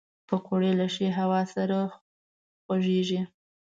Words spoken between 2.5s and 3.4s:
خوږېږي